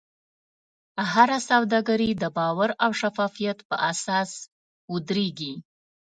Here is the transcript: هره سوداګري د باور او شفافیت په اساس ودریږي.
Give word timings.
هره 1.11 1.39
سوداګري 1.49 2.09
د 2.21 2.23
باور 2.37 2.69
او 2.83 2.91
شفافیت 3.01 3.57
په 3.69 3.75
اساس 3.91 4.31
ودریږي. 4.93 5.53